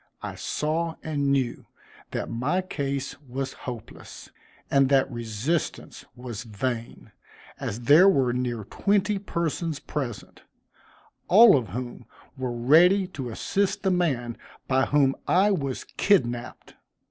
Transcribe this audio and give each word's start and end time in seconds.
I 0.23 0.33
saw 0.33 0.95
and 1.03 1.31
knew 1.31 1.67
that 2.09 2.27
my 2.27 2.63
case 2.63 3.21
was 3.21 3.53
hopeless, 3.69 4.31
and 4.71 4.89
that 4.89 5.11
resistance 5.11 6.05
was 6.15 6.41
vain, 6.43 7.11
as 7.59 7.81
there 7.81 8.09
were 8.09 8.33
near 8.33 8.63
twenty 8.63 9.19
persons 9.19 9.77
present, 9.79 10.41
all 11.27 11.55
of 11.55 11.67
whom 11.67 12.07
were 12.35 12.51
ready 12.51 13.05
to 13.09 13.29
assist 13.29 13.83
the 13.83 13.91
man 13.91 14.39
by 14.67 14.85
whom 14.87 15.15
I 15.27 15.51
was 15.51 15.83
kidnapped. 15.97 16.73